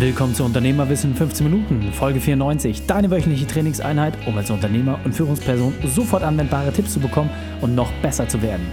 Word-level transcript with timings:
Willkommen 0.00 0.32
zu 0.32 0.44
Unternehmerwissen 0.44 1.10
in 1.10 1.16
15 1.16 1.50
Minuten, 1.50 1.92
Folge 1.92 2.20
94, 2.20 2.86
deine 2.86 3.10
wöchentliche 3.10 3.48
Trainingseinheit, 3.48 4.14
um 4.28 4.38
als 4.38 4.48
Unternehmer 4.48 5.00
und 5.04 5.12
Führungsperson 5.12 5.74
sofort 5.86 6.22
anwendbare 6.22 6.72
Tipps 6.72 6.92
zu 6.92 7.00
bekommen 7.00 7.30
und 7.60 7.74
noch 7.74 7.90
besser 7.94 8.28
zu 8.28 8.40
werden. 8.40 8.64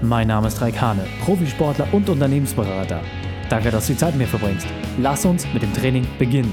Mein 0.00 0.26
Name 0.26 0.48
ist 0.48 0.60
Raik 0.60 0.80
Hane, 0.80 1.04
Profisportler 1.24 1.86
und 1.92 2.08
Unternehmensberater. 2.08 3.00
Danke, 3.48 3.70
dass 3.70 3.86
du 3.86 3.92
die 3.92 3.98
Zeit 4.00 4.14
mit 4.14 4.22
mir 4.22 4.26
verbringst. 4.26 4.66
Lass 4.98 5.24
uns 5.24 5.46
mit 5.54 5.62
dem 5.62 5.72
Training 5.72 6.04
beginnen. 6.18 6.52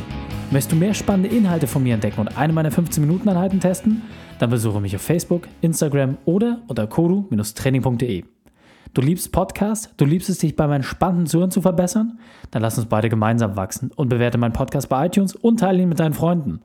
Möchtest 0.51 0.73
du 0.73 0.75
mehr 0.75 0.93
spannende 0.93 1.35
Inhalte 1.35 1.65
von 1.65 1.81
mir 1.81 1.95
entdecken 1.95 2.21
und 2.21 2.37
eine 2.37 2.53
meiner 2.53 2.69
15-Minuten-Einheiten 2.69 3.59
testen? 3.59 4.03
Dann 4.37 4.51
besuche 4.51 4.79
mich 4.79 4.95
auf 4.95 5.01
Facebook, 5.01 5.47
Instagram 5.61 6.19
oder 6.25 6.61
unter 6.67 6.85
kodu-training.de. 6.85 8.25
Du 8.95 9.01
liebst 9.01 9.31
Podcasts? 9.31 9.93
Du 9.97 10.05
liebst 10.05 10.29
es, 10.29 10.39
dich 10.39 10.55
bei 10.55 10.65
meinen 10.65 10.81
spannenden 10.83 11.27
Zuhören 11.27 11.51
zu 11.51 11.61
verbessern? 11.61 12.17
Dann 12.49 12.63
lass 12.63 12.79
uns 12.79 12.87
beide 12.87 13.07
gemeinsam 13.07 13.55
wachsen 13.55 13.91
und 13.95 14.09
bewerte 14.09 14.39
meinen 14.39 14.53
Podcast 14.53 14.89
bei 14.89 15.05
iTunes 15.05 15.35
und 15.35 15.59
teile 15.59 15.83
ihn 15.83 15.89
mit 15.89 15.99
deinen 15.99 16.13
Freunden. 16.13 16.61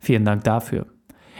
Vielen 0.00 0.24
Dank 0.24 0.42
dafür. 0.42 0.86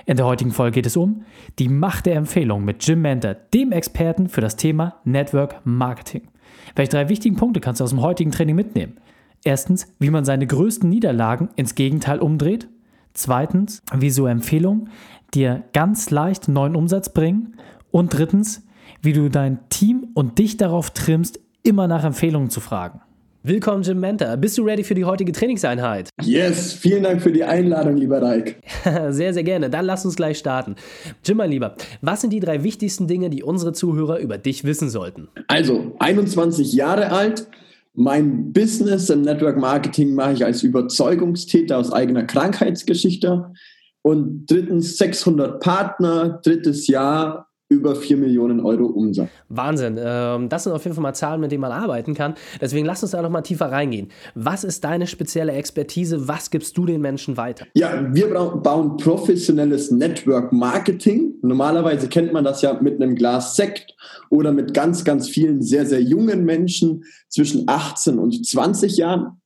In 0.07 0.17
der 0.17 0.27
heutigen 0.27 0.53
Folge 0.53 0.77
geht 0.77 0.87
es 0.87 0.97
um 0.97 1.25
die 1.59 1.69
Macht 1.69 2.07
der 2.07 2.15
Empfehlung 2.15 2.65
mit 2.65 2.87
Jim 2.87 3.03
Mentor, 3.03 3.35
dem 3.53 3.73
Experten 3.73 4.29
für 4.29 4.41
das 4.41 4.55
Thema 4.55 4.95
Network 5.05 5.61
Marketing. 5.65 6.29
Welche 6.77 6.93
drei 6.93 7.09
wichtigen 7.09 7.37
Punkte 7.37 7.61
kannst 7.61 7.81
du 7.81 7.85
aus 7.85 7.91
dem 7.91 8.03
heutigen 8.03 8.31
Training 8.31 8.55
mitnehmen? 8.55 8.99
Erstens, 9.43 9.93
wie 9.99 10.11
man 10.11 10.25
seine 10.25 10.47
größten 10.47 10.89
Niederlagen 10.89 11.49
ins 11.57 11.75
Gegenteil 11.75 12.21
umdreht. 12.21 12.69
Zweitens, 13.13 13.83
wie 13.93 14.11
so 14.11 14.27
Empfehlungen 14.27 14.91
dir 15.35 15.65
ganz 15.73 16.11
leicht 16.11 16.49
neuen 16.49 16.77
Umsatz 16.77 17.13
bringen. 17.13 17.57
Und 17.91 18.17
drittens, 18.17 18.68
wie 19.03 19.13
du 19.13 19.29
dein 19.29 19.59
Team 19.69 20.09
und 20.15 20.39
dich 20.39 20.57
darauf 20.57 20.91
trimmst, 20.91 21.41
immer 21.63 21.87
nach 21.87 22.05
Empfehlungen 22.05 22.51
zu 22.51 22.61
fragen. 22.61 23.01
Willkommen, 23.45 23.83
Jim 23.83 24.01
Mentor. 24.01 24.37
Bist 24.37 24.59
du 24.59 24.63
ready 24.63 24.83
für 24.83 24.95
die 24.95 25.05
heutige 25.05 25.31
Trainingseinheit? 25.31 26.11
Yes, 26.21 26.73
vielen 26.73 27.05
Dank 27.05 27.23
für 27.23 27.31
die 27.31 27.45
Einladung, 27.45 27.97
lieber 27.97 28.21
Reik. 28.21 28.61
sehr, 29.11 29.33
sehr 29.33 29.45
gerne. 29.45 29.71
Dann 29.71 29.85
lass 29.87 30.05
uns 30.05 30.17
gleich 30.17 30.39
starten. 30.39 30.75
Jim, 31.25 31.37
mein 31.37 31.51
Lieber, 31.51 31.77
was 32.03 32.21
sind 32.21 32.33
die 32.33 32.41
drei 32.41 32.65
wichtigsten 32.65 33.07
Dinge, 33.07 33.31
die 33.31 33.45
unsere 33.45 33.73
Zuhörer 33.73 34.19
über 34.19 34.39
dich 34.39 34.65
wissen 34.65 34.91
sollten? 34.91 35.29
Also, 35.47 35.95
21 36.01 36.73
Jahre 36.73 37.13
alt. 37.13 37.47
Mein 37.95 38.53
Business 38.53 39.09
im 39.09 39.23
Network 39.23 39.57
Marketing 39.57 40.15
mache 40.15 40.33
ich 40.33 40.45
als 40.45 40.63
Überzeugungstäter 40.63 41.79
aus 41.79 41.93
eigener 41.93 42.25
Krankheitsgeschichte. 42.25 43.53
Und 44.03 44.47
drittens 44.47 44.97
600 44.99 45.61
Partner, 45.61 46.41
drittes 46.43 46.87
Jahr 46.87 47.48
über 47.71 47.95
4 47.95 48.17
Millionen 48.17 48.61
Euro 48.61 48.87
Umsatz. 48.87 49.29
Wahnsinn. 49.51 49.99
Ähm, 50.03 50.49
das 50.49 50.65
sind 50.65 50.73
auf 50.73 50.85
jeden 50.85 50.95
Fall 50.95 51.03
mal 51.03 51.13
Zahlen, 51.13 51.41
mit 51.41 51.53
denen 51.53 51.61
man 51.61 51.73
arbeiten 51.73 52.15
kann. 52.15 52.35
Deswegen 52.61 52.87
lass 52.87 53.03
uns 53.03 53.13
da 53.13 53.21
noch 53.21 53.31
mal 53.31 53.43
tiefer 53.43 53.71
reingehen. 53.71 54.09
Was 54.35 54.65
ist 54.65 54.85
deine 54.85 55.07
spezielle 55.07 55.53
Expertise? 55.53 56.29
Was 56.29 56.51
gibst 56.51 56.79
du 56.79 56.87
den 56.87 57.03
Menschen 57.03 57.37
weiter? 57.37 57.67
Ja, 57.75 58.09
wir 58.11 58.29
bauen 58.29 58.97
professionelles 58.97 59.91
Network 59.91 60.51
Marketing. 60.53 61.35
Normalerweise 61.43 62.09
kennt 62.09 62.33
man 62.33 62.45
das 62.45 62.63
ja 62.63 62.81
mit 62.81 63.03
einem 63.03 63.15
Glas 63.15 63.55
Sekt 63.55 63.95
oder 64.31 64.53
mit 64.53 64.73
ganz, 64.73 65.05
ganz 65.05 65.29
vielen 65.29 65.63
sehr, 65.63 65.85
sehr 65.85 66.01
jungen 66.01 66.45
Menschen 66.45 67.05
zwischen 67.29 67.65
18 67.67 68.19
und 68.19 68.47
20 68.47 68.97
Jahren. 68.97 69.41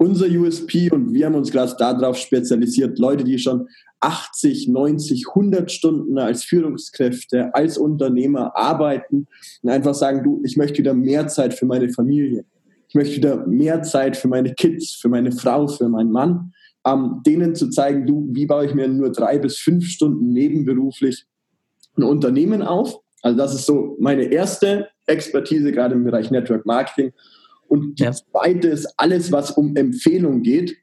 Unser 0.00 0.26
USP 0.26 0.90
und 0.92 1.12
wir 1.12 1.26
haben 1.26 1.34
uns 1.34 1.50
gerade 1.50 1.74
darauf 1.76 2.16
spezialisiert, 2.16 3.00
Leute, 3.00 3.24
die 3.24 3.36
schon 3.36 3.68
80, 4.00 4.68
90, 4.68 5.28
100 5.28 5.70
Stunden 5.70 6.18
als 6.18 6.44
Führungskräfte, 6.44 7.54
als 7.54 7.78
Unternehmer 7.78 8.56
arbeiten 8.56 9.26
und 9.62 9.70
einfach 9.70 9.94
sagen, 9.94 10.22
du, 10.22 10.40
ich 10.44 10.56
möchte 10.56 10.78
wieder 10.78 10.94
mehr 10.94 11.28
Zeit 11.28 11.54
für 11.54 11.66
meine 11.66 11.90
Familie. 11.90 12.44
Ich 12.88 12.94
möchte 12.94 13.16
wieder 13.16 13.46
mehr 13.46 13.82
Zeit 13.82 14.16
für 14.16 14.28
meine 14.28 14.54
Kids, 14.54 14.94
für 14.94 15.08
meine 15.08 15.32
Frau, 15.32 15.66
für 15.66 15.88
meinen 15.88 16.10
Mann. 16.10 16.52
Ähm, 16.86 17.20
denen 17.26 17.54
zu 17.54 17.68
zeigen, 17.70 18.06
du, 18.06 18.28
wie 18.32 18.46
baue 18.46 18.66
ich 18.66 18.74
mir 18.74 18.88
nur 18.88 19.12
drei 19.12 19.38
bis 19.38 19.58
fünf 19.58 19.86
Stunden 19.86 20.32
nebenberuflich 20.32 21.26
ein 21.96 22.04
Unternehmen 22.04 22.62
auf. 22.62 23.00
Also 23.22 23.36
das 23.36 23.54
ist 23.54 23.66
so 23.66 23.96
meine 23.98 24.24
erste 24.24 24.88
Expertise 25.06 25.72
gerade 25.72 25.94
im 25.94 26.04
Bereich 26.04 26.30
Network 26.30 26.64
Marketing. 26.64 27.12
Und 27.66 27.98
die 27.98 28.04
ja. 28.04 28.12
zweite 28.12 28.68
ist 28.68 28.94
alles, 28.96 29.32
was 29.32 29.50
um 29.50 29.76
Empfehlung 29.76 30.42
geht 30.42 30.76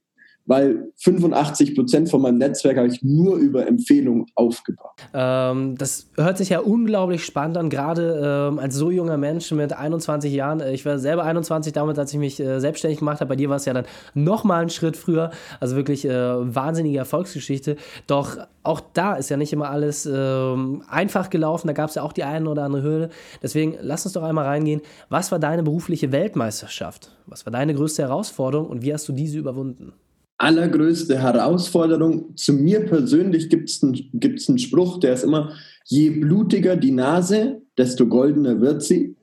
weil 0.45 0.91
85 0.97 1.75
Prozent 1.75 2.09
von 2.09 2.22
meinem 2.22 2.38
Netzwerk 2.38 2.78
habe 2.78 2.88
ich 2.88 3.01
nur 3.03 3.38
über 3.38 3.67
Empfehlungen 3.67 4.25
aufgebaut. 4.35 4.91
Ähm, 5.13 5.75
das 5.78 6.09
hört 6.16 6.38
sich 6.38 6.50
ja 6.50 6.59
unglaublich 6.59 7.25
spannend 7.25 7.57
an, 7.57 7.69
gerade 7.69 8.50
ähm, 8.51 8.59
als 8.59 8.75
so 8.75 8.91
junger 8.91 9.17
Mensch 9.17 9.51
mit 9.51 9.73
21 9.73 10.31
Jahren. 10.33 10.59
Äh, 10.59 10.73
ich 10.73 10.85
war 10.85 11.00
selber 11.00 11.23
21 11.23 11.73
damals, 11.73 11.97
als 11.97 12.13
ich 12.13 12.19
mich 12.19 12.39
äh, 12.39 12.59
selbstständig 12.59 13.00
gemacht 13.00 13.22
habe. 13.22 13.29
Bei 13.29 13.35
dir 13.35 13.50
war 13.50 13.57
es 13.57 13.66
ja 13.66 13.73
dann 13.73 13.85
nochmal 14.13 14.61
einen 14.61 14.69
Schritt 14.69 14.97
früher. 14.97 15.31
Also 15.59 15.75
wirklich 15.75 16.06
äh, 16.06 16.11
wahnsinnige 16.56 16.97
Erfolgsgeschichte. 16.97 17.77
Doch 18.07 18.38
auch 18.63 18.81
da 18.94 19.16
ist 19.16 19.29
ja 19.29 19.38
nicht 19.38 19.53
immer 19.53 19.69
alles 19.69 20.09
ähm, 20.12 20.83
einfach 20.88 21.29
gelaufen. 21.29 21.67
Da 21.67 21.73
gab 21.73 21.89
es 21.89 21.95
ja 21.95 22.03
auch 22.03 22.13
die 22.13 22.23
eine 22.23 22.50
oder 22.50 22.63
andere 22.63 22.83
Hürde. 22.83 23.09
Deswegen 23.41 23.75
lass 23.81 24.06
uns 24.06 24.13
doch 24.13 24.23
einmal 24.23 24.45
reingehen. 24.45 24.81
Was 25.09 25.31
war 25.31 25.39
deine 25.39 25.63
berufliche 25.63 26.12
Weltmeisterschaft? 26.12 27.12
Was 27.25 27.45
war 27.45 27.51
deine 27.51 27.73
größte 27.73 28.03
Herausforderung 28.03 28.67
und 28.67 28.83
wie 28.83 28.94
hast 28.94 29.07
du 29.07 29.13
diese 29.13 29.39
überwunden? 29.39 29.94
Allergrößte 30.38 31.19
Herausforderung. 31.19 32.35
Zu 32.35 32.53
mir 32.53 32.85
persönlich 32.85 33.50
gibt 33.50 33.69
es 33.69 33.81
einen, 33.84 34.09
gibt's 34.13 34.51
Spruch, 34.62 35.00
der 35.00 35.13
ist 35.13 35.23
immer, 35.23 35.53
je 35.85 36.09
blutiger 36.09 36.75
die 36.75 36.91
Nase, 36.91 37.62
desto 37.78 38.07
goldener 38.07 38.62
wird 38.62 38.84
sie. 38.84 39.16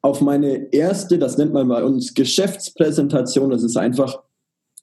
Auf 0.00 0.20
meine 0.20 0.72
erste, 0.72 1.18
das 1.18 1.38
nennt 1.38 1.52
man 1.52 1.68
bei 1.68 1.82
uns 1.82 2.14
Geschäftspräsentation, 2.14 3.50
das 3.50 3.62
ist 3.62 3.76
einfach 3.76 4.22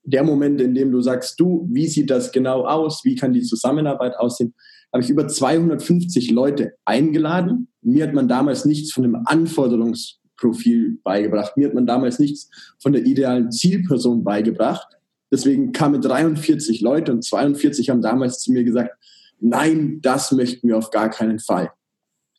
der 0.03 0.23
Moment, 0.23 0.61
in 0.61 0.75
dem 0.75 0.91
du 0.91 1.01
sagst, 1.01 1.39
du, 1.39 1.67
wie 1.71 1.87
sieht 1.87 2.09
das 2.09 2.31
genau 2.31 2.65
aus, 2.65 3.03
wie 3.03 3.15
kann 3.15 3.33
die 3.33 3.41
Zusammenarbeit 3.41 4.15
aussehen, 4.17 4.53
habe 4.93 5.03
ich 5.03 5.09
über 5.09 5.27
250 5.27 6.31
Leute 6.31 6.73
eingeladen. 6.85 7.67
Mir 7.81 8.05
hat 8.07 8.13
man 8.13 8.27
damals 8.27 8.65
nichts 8.65 8.93
von 8.93 9.03
dem 9.03 9.15
Anforderungsprofil 9.25 10.99
beigebracht. 11.03 11.57
Mir 11.57 11.67
hat 11.67 11.73
man 11.73 11.85
damals 11.85 12.19
nichts 12.19 12.49
von 12.79 12.93
der 12.93 13.05
idealen 13.05 13.51
Zielperson 13.51 14.23
beigebracht. 14.23 14.87
Deswegen 15.31 15.71
kamen 15.71 16.01
43 16.01 16.81
Leute 16.81 17.11
und 17.11 17.23
42 17.23 17.89
haben 17.89 18.01
damals 18.01 18.39
zu 18.39 18.51
mir 18.51 18.63
gesagt, 18.63 18.91
nein, 19.39 19.99
das 20.01 20.31
möchten 20.31 20.67
wir 20.67 20.77
auf 20.77 20.91
gar 20.91 21.09
keinen 21.09 21.39
Fall. 21.39 21.71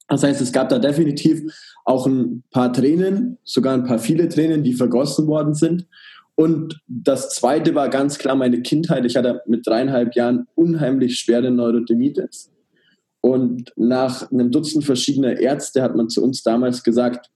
Das 0.08 0.22
heißt, 0.22 0.41
es 0.41 0.52
gab 0.52 0.69
da 0.69 0.78
definitiv 0.78 1.42
auch 1.84 2.06
ein 2.06 2.44
paar 2.50 2.72
Tränen, 2.72 3.38
sogar 3.44 3.74
ein 3.74 3.84
paar 3.84 3.98
viele 3.98 4.28
Tränen, 4.28 4.62
die 4.62 4.74
vergossen 4.74 5.26
worden 5.26 5.54
sind. 5.54 5.86
Und 6.36 6.80
das 6.86 7.30
zweite 7.30 7.74
war 7.74 7.88
ganz 7.88 8.19
klar 8.19 8.36
meine 8.36 8.62
Kindheit. 8.62 9.04
Ich 9.04 9.16
hatte 9.16 9.42
mit 9.47 9.66
dreieinhalb 9.66 10.14
Jahren 10.14 10.47
unheimlich 10.54 11.18
schwere 11.18 11.50
Neurodermitis. 11.50 12.53
Und 13.20 13.72
nach 13.76 14.30
einem 14.30 14.53
Dutzend 14.53 14.84
verschiedener 14.84 15.41
Ärzte 15.41 15.82
hat 15.82 15.97
man 15.97 16.08
zu 16.08 16.22
uns 16.22 16.42
damals 16.42 16.84
gesagt, 16.84 17.30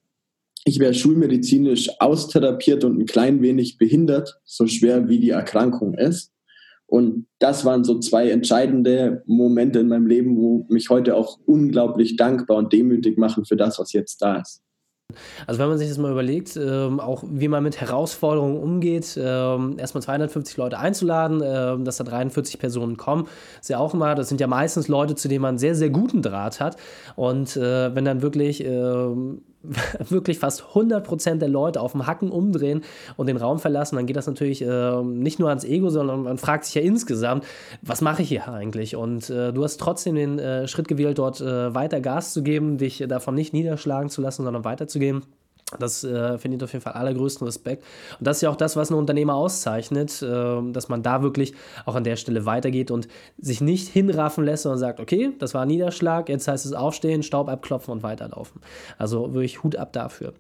ich 0.64 0.78
wäre 0.78 0.94
schulmedizinisch 0.94 1.90
austherapiert 2.00 2.84
und 2.84 2.98
ein 2.98 3.06
klein 3.06 3.42
wenig 3.42 3.78
behindert, 3.78 4.40
so 4.44 4.66
schwer 4.66 5.08
wie 5.08 5.18
die 5.18 5.30
Erkrankung 5.30 5.94
ist. 5.94 6.32
Und 6.86 7.26
das 7.38 7.64
waren 7.64 7.84
so 7.84 8.00
zwei 8.00 8.30
entscheidende 8.30 9.22
Momente 9.26 9.78
in 9.78 9.88
meinem 9.88 10.06
Leben, 10.06 10.36
wo 10.36 10.66
mich 10.68 10.90
heute 10.90 11.14
auch 11.14 11.38
unglaublich 11.46 12.16
dankbar 12.16 12.56
und 12.56 12.72
demütig 12.72 13.16
machen 13.16 13.44
für 13.44 13.56
das, 13.56 13.78
was 13.78 13.92
jetzt 13.92 14.20
da 14.20 14.40
ist. 14.40 14.60
Also 15.46 15.60
wenn 15.60 15.68
man 15.68 15.78
sich 15.78 15.88
das 15.88 15.98
mal 15.98 16.10
überlegt, 16.10 16.56
ähm, 16.56 17.00
auch 17.00 17.24
wie 17.28 17.48
man 17.48 17.62
mit 17.62 17.80
Herausforderungen 17.80 18.56
umgeht, 18.56 19.18
ähm, 19.20 19.76
erstmal 19.78 20.02
250 20.02 20.56
Leute 20.56 20.78
einzuladen, 20.78 21.42
ähm, 21.44 21.84
dass 21.84 21.96
da 21.96 22.04
43 22.04 22.58
Personen 22.58 22.96
kommen, 22.96 23.26
ist 23.60 23.70
ja 23.70 23.78
auch 23.78 23.94
immer, 23.94 24.14
das 24.14 24.28
sind 24.28 24.40
ja 24.40 24.46
meistens 24.46 24.88
Leute, 24.88 25.14
zu 25.14 25.28
denen 25.28 25.42
man 25.42 25.58
sehr, 25.58 25.74
sehr 25.74 25.90
guten 25.90 26.22
Draht 26.22 26.60
hat. 26.60 26.76
Und 27.16 27.56
äh, 27.56 27.94
wenn 27.94 28.04
dann 28.04 28.22
wirklich 28.22 28.64
ähm, 28.64 29.42
wirklich 30.08 30.38
fast 30.38 30.62
100% 30.74 31.36
der 31.36 31.48
Leute 31.48 31.80
auf 31.80 31.92
dem 31.92 32.06
Hacken 32.06 32.30
umdrehen 32.30 32.82
und 33.16 33.26
den 33.26 33.36
Raum 33.36 33.58
verlassen, 33.58 33.96
dann 33.96 34.06
geht 34.06 34.16
das 34.16 34.26
natürlich 34.26 34.62
äh, 34.62 35.02
nicht 35.02 35.38
nur 35.38 35.48
ans 35.48 35.64
Ego, 35.64 35.90
sondern 35.90 36.22
man 36.22 36.38
fragt 36.38 36.64
sich 36.64 36.74
ja 36.74 36.82
insgesamt, 36.82 37.44
was 37.82 38.00
mache 38.00 38.22
ich 38.22 38.28
hier 38.28 38.48
eigentlich? 38.48 38.96
Und 38.96 39.30
äh, 39.30 39.52
du 39.52 39.64
hast 39.64 39.78
trotzdem 39.78 40.14
den 40.14 40.38
äh, 40.38 40.68
Schritt 40.68 40.88
gewählt, 40.88 41.18
dort 41.18 41.40
äh, 41.40 41.74
weiter 41.74 42.00
Gas 42.00 42.32
zu 42.32 42.42
geben, 42.42 42.78
dich 42.78 43.04
davon 43.08 43.34
nicht 43.34 43.52
niederschlagen 43.52 44.10
zu 44.10 44.20
lassen, 44.20 44.44
sondern 44.44 44.64
weiterzugehen. 44.64 45.22
Das 45.78 46.04
äh, 46.04 46.38
finde 46.38 46.56
ich 46.56 46.62
auf 46.62 46.72
jeden 46.72 46.82
Fall 46.82 46.94
allergrößten 46.94 47.46
Respekt. 47.46 47.84
Und 48.18 48.26
das 48.26 48.38
ist 48.38 48.42
ja 48.42 48.50
auch 48.50 48.56
das, 48.56 48.76
was 48.76 48.90
ein 48.90 48.94
Unternehmer 48.94 49.34
auszeichnet, 49.34 50.22
äh, 50.22 50.72
dass 50.72 50.88
man 50.88 51.02
da 51.02 51.22
wirklich 51.22 51.54
auch 51.86 51.94
an 51.94 52.04
der 52.04 52.16
Stelle 52.16 52.46
weitergeht 52.46 52.90
und 52.90 53.08
sich 53.38 53.60
nicht 53.60 53.88
hinraffen 53.88 54.44
lässt, 54.44 54.64
sondern 54.64 54.78
sagt, 54.78 55.00
okay, 55.00 55.32
das 55.38 55.54
war 55.54 55.62
ein 55.62 55.68
Niederschlag, 55.68 56.28
jetzt 56.28 56.48
heißt 56.48 56.66
es 56.66 56.72
aufstehen, 56.72 57.22
Staub 57.22 57.48
abklopfen 57.48 57.92
und 57.92 58.02
weiterlaufen. 58.02 58.60
Also 58.98 59.32
wirklich 59.32 59.62
Hut 59.62 59.76
ab 59.76 59.92
dafür. 59.92 60.32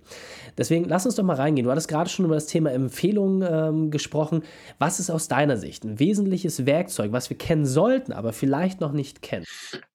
Deswegen 0.58 0.84
lass 0.84 1.06
uns 1.06 1.14
doch 1.14 1.24
mal 1.24 1.36
reingehen. 1.36 1.64
Du 1.64 1.70
hattest 1.70 1.88
gerade 1.88 2.10
schon 2.10 2.24
über 2.24 2.34
das 2.34 2.46
Thema 2.46 2.72
Empfehlungen 2.72 3.46
ähm, 3.48 3.90
gesprochen. 3.90 4.42
Was 4.78 5.00
ist 5.00 5.10
aus 5.10 5.28
deiner 5.28 5.56
Sicht 5.56 5.84
ein 5.84 5.98
wesentliches 5.98 6.66
Werkzeug, 6.66 7.12
was 7.12 7.30
wir 7.30 7.38
kennen 7.38 7.66
sollten, 7.66 8.12
aber 8.12 8.32
vielleicht 8.32 8.80
noch 8.80 8.92
nicht 8.92 9.22
kennen? 9.22 9.46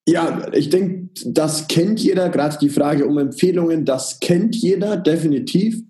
Ja, 0.07 0.53
ich 0.53 0.69
denke, 0.69 1.09
das 1.25 1.67
kennt 1.67 1.99
jeder, 1.99 2.29
gerade 2.29 2.57
die 2.61 2.69
Frage 2.69 3.07
um 3.07 3.17
Empfehlungen, 3.17 3.85
das 3.85 4.19
kennt 4.19 4.55
jeder 4.55 4.97
definitiv. 4.97 5.81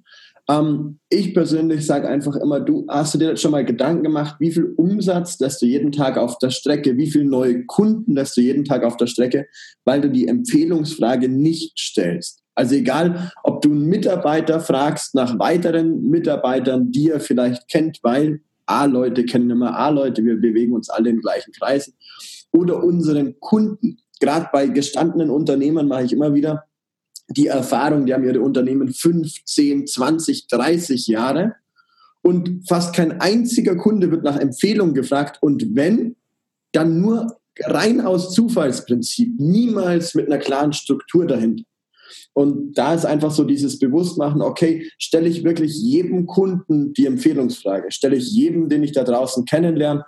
Ähm, 0.47 0.99
ich 1.09 1.33
persönlich 1.33 1.85
sage 1.85 2.07
einfach 2.07 2.35
immer, 2.37 2.61
du 2.61 2.85
hast 2.87 3.15
du 3.15 3.17
dir 3.17 3.35
schon 3.35 3.51
mal 3.51 3.65
Gedanken 3.65 4.03
gemacht, 4.03 4.35
wie 4.39 4.51
viel 4.51 4.73
Umsatz 4.77 5.39
lässt 5.39 5.61
du 5.61 5.65
jeden 5.65 5.91
Tag 5.91 6.17
auf 6.17 6.37
der 6.37 6.51
Strecke, 6.51 6.95
wie 6.97 7.09
viele 7.09 7.25
neue 7.25 7.65
Kunden 7.65 8.15
lässt 8.15 8.37
du 8.37 8.41
jeden 8.41 8.63
Tag 8.63 8.83
auf 8.83 8.95
der 8.95 9.07
Strecke, 9.07 9.47
weil 9.83 10.01
du 10.01 10.09
die 10.09 10.27
Empfehlungsfrage 10.27 11.27
nicht 11.27 11.77
stellst. 11.77 12.41
Also 12.53 12.75
egal, 12.75 13.31
ob 13.43 13.61
du 13.61 13.71
einen 13.71 13.87
Mitarbeiter 13.87 14.61
fragst 14.61 15.13
nach 15.13 15.37
weiteren 15.39 16.09
Mitarbeitern, 16.09 16.89
die 16.91 17.09
er 17.09 17.19
vielleicht 17.19 17.67
kennt, 17.67 17.99
weil 18.01 18.39
A-Leute 18.65 19.25
kennen 19.25 19.49
immer 19.49 19.77
A-Leute, 19.77 20.23
wir 20.23 20.37
bewegen 20.37 20.73
uns 20.73 20.89
alle 20.89 21.09
in 21.09 21.19
gleichen 21.19 21.51
Kreisen, 21.51 21.95
oder 22.53 22.81
unseren 22.83 23.39
Kunden. 23.39 23.97
Gerade 24.19 24.49
bei 24.51 24.67
gestandenen 24.67 25.29
Unternehmern 25.29 25.87
mache 25.87 26.03
ich 26.03 26.13
immer 26.13 26.33
wieder 26.33 26.65
die 27.27 27.47
Erfahrung, 27.47 28.05
die 28.05 28.13
haben 28.13 28.23
ihre 28.23 28.41
Unternehmen 28.41 28.93
5, 28.93 29.45
10, 29.45 29.87
20, 29.87 30.47
30 30.47 31.07
Jahre. 31.07 31.55
Und 32.21 32.67
fast 32.67 32.95
kein 32.95 33.19
einziger 33.19 33.75
Kunde 33.75 34.11
wird 34.11 34.23
nach 34.23 34.37
Empfehlung 34.37 34.93
gefragt. 34.93 35.37
Und 35.41 35.75
wenn, 35.75 36.15
dann 36.71 37.01
nur 37.01 37.37
rein 37.61 38.01
aus 38.01 38.33
Zufallsprinzip, 38.33 39.39
niemals 39.39 40.15
mit 40.15 40.27
einer 40.27 40.39
klaren 40.39 40.73
Struktur 40.73 41.25
dahinter. 41.25 41.63
Und 42.33 42.77
da 42.77 42.93
ist 42.93 43.05
einfach 43.05 43.31
so 43.31 43.43
dieses 43.43 43.79
Bewusstmachen, 43.79 44.41
okay, 44.41 44.89
stelle 44.97 45.29
ich 45.29 45.43
wirklich 45.43 45.73
jedem 45.79 46.25
Kunden 46.25 46.93
die 46.93 47.05
Empfehlungsfrage, 47.05 47.91
stelle 47.91 48.17
ich 48.17 48.31
jedem, 48.31 48.69
den 48.69 48.83
ich 48.83 48.91
da 48.91 49.03
draußen 49.03 49.45
kennenlerne, 49.45 50.05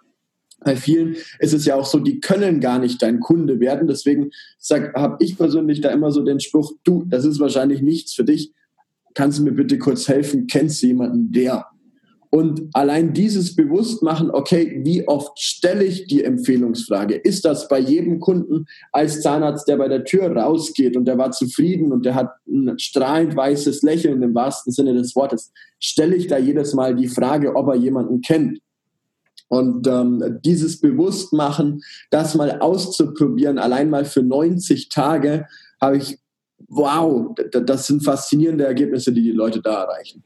bei 0.60 0.76
vielen 0.76 1.16
ist 1.40 1.54
es 1.54 1.66
ja 1.66 1.76
auch 1.76 1.86
so, 1.86 2.00
die 2.00 2.20
können 2.20 2.60
gar 2.60 2.80
nicht 2.80 3.02
dein 3.02 3.20
Kunde 3.20 3.60
werden. 3.60 3.88
Deswegen 3.88 4.32
habe 4.96 5.18
ich 5.20 5.38
persönlich 5.38 5.82
da 5.82 5.90
immer 5.90 6.12
so 6.12 6.24
den 6.24 6.40
Spruch, 6.40 6.74
du, 6.84 7.06
das 7.08 7.26
ist 7.26 7.40
wahrscheinlich 7.40 7.82
nichts 7.82 8.14
für 8.14 8.24
dich. 8.24 8.54
Kannst 9.14 9.40
du 9.40 9.44
mir 9.44 9.54
bitte 9.54 9.78
kurz 9.78 10.08
helfen? 10.08 10.48
Kennst 10.48 10.82
du 10.82 10.88
jemanden, 10.88 11.32
der? 11.32 11.66
Und 12.30 12.64
allein 12.74 13.14
dieses 13.14 13.56
Bewusstmachen, 13.56 14.32
okay, 14.32 14.82
wie 14.84 15.08
oft 15.08 15.40
stelle 15.40 15.86
ich 15.86 16.08
die 16.08 16.24
Empfehlungsfrage? 16.24 17.16
Ist 17.16 17.46
das 17.46 17.70
bei 17.70 17.80
jedem 17.80 18.20
Kunden 18.20 18.66
als 18.92 19.22
Zahnarzt, 19.22 19.68
der 19.68 19.78
bei 19.78 19.88
der 19.88 20.04
Tür 20.04 20.36
rausgeht 20.36 20.98
und 20.98 21.06
der 21.06 21.18
war 21.18 21.32
zufrieden 21.32 21.92
und 21.92 22.06
der 22.06 22.16
hat 22.16 22.32
ein 22.48 22.78
strahlend 22.78 23.36
weißes 23.36 23.82
Lächeln 23.82 24.22
im 24.22 24.36
wahrsten 24.36 24.74
Sinne 24.74 24.94
des 24.94 25.16
Wortes? 25.16 25.54
Stelle 25.80 26.16
ich 26.16 26.28
da 26.28 26.38
jedes 26.38 26.74
Mal 26.74 26.96
die 26.96 27.08
Frage, 27.08 27.56
ob 27.56 27.70
er 27.70 27.76
jemanden 27.76 28.22
kennt? 28.22 28.60
Und 29.50 29.88
ähm, 29.88 30.40
dieses 30.44 30.80
Bewusstmachen, 30.80 31.82
das 32.10 32.36
mal 32.36 32.60
auszuprobieren, 32.60 33.58
allein 33.58 33.90
mal 33.90 34.06
für 34.06 34.24
90 34.24 34.90
Tage, 34.90 35.48
habe 35.80 35.98
ich, 35.98 36.18
wow, 36.68 37.34
das 37.52 37.88
sind 37.88 38.04
faszinierende 38.04 38.66
Ergebnisse, 38.66 39.14
die 39.14 39.22
die 39.22 39.32
Leute 39.32 39.62
da 39.62 39.84
erreichen. 39.84 40.24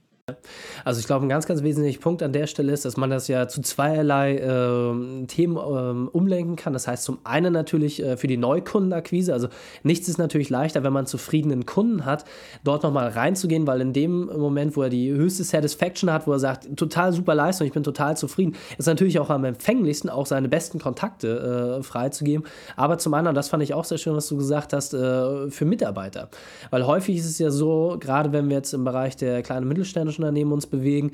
Also 0.83 0.99
ich 0.99 1.07
glaube, 1.07 1.25
ein 1.25 1.29
ganz, 1.29 1.45
ganz 1.45 1.63
wesentlicher 1.63 1.99
Punkt 1.99 2.23
an 2.23 2.33
der 2.33 2.47
Stelle 2.47 2.71
ist, 2.71 2.85
dass 2.85 2.97
man 2.97 3.09
das 3.09 3.27
ja 3.27 3.47
zu 3.47 3.61
zweierlei 3.61 4.37
äh, 4.37 5.25
Themen 5.27 5.57
äh, 5.57 6.09
umlenken 6.09 6.55
kann. 6.55 6.73
Das 6.73 6.87
heißt 6.87 7.03
zum 7.03 7.19
einen 7.23 7.53
natürlich 7.53 8.01
äh, 8.01 8.17
für 8.17 8.27
die 8.27 8.37
Neukundenakquise. 8.37 9.33
Also 9.33 9.49
nichts 9.83 10.07
ist 10.07 10.17
natürlich 10.17 10.49
leichter, 10.49 10.83
wenn 10.83 10.93
man 10.93 11.05
zufriedenen 11.05 11.65
Kunden 11.65 12.05
hat, 12.05 12.25
dort 12.63 12.83
nochmal 12.83 13.09
reinzugehen, 13.09 13.67
weil 13.67 13.81
in 13.81 13.93
dem 13.93 14.25
Moment, 14.25 14.75
wo 14.75 14.83
er 14.83 14.89
die 14.89 15.11
höchste 15.11 15.43
Satisfaction 15.43 16.11
hat, 16.11 16.27
wo 16.27 16.31
er 16.31 16.39
sagt, 16.39 16.75
total 16.75 17.13
super 17.13 17.35
Leistung, 17.35 17.67
ich 17.67 17.73
bin 17.73 17.83
total 17.83 18.17
zufrieden, 18.17 18.55
ist 18.77 18.87
natürlich 18.87 19.19
auch 19.19 19.29
am 19.29 19.43
empfänglichsten, 19.43 20.09
auch 20.09 20.25
seine 20.25 20.49
besten 20.49 20.79
Kontakte 20.79 21.79
äh, 21.79 21.83
freizugeben. 21.83 22.45
Aber 22.75 22.97
zum 22.97 23.13
anderen, 23.13 23.35
das 23.35 23.49
fand 23.49 23.63
ich 23.63 23.73
auch 23.73 23.85
sehr 23.85 23.97
schön, 23.97 24.15
was 24.15 24.27
du 24.27 24.37
gesagt 24.37 24.73
hast, 24.73 24.93
äh, 24.93 25.49
für 25.49 25.65
Mitarbeiter. 25.65 26.29
Weil 26.69 26.85
häufig 26.85 27.17
ist 27.17 27.25
es 27.25 27.39
ja 27.39 27.51
so, 27.51 27.97
gerade 27.99 28.31
wenn 28.31 28.49
wir 28.49 28.57
jetzt 28.57 28.73
im 28.73 28.83
Bereich 28.83 29.15
der 29.15 29.41
kleinen 29.41 29.67
und 30.10 30.10
mittelständischen 30.11 30.23
Unternehmen 30.23 30.51
uns 30.51 30.67
bewegen, 30.67 31.11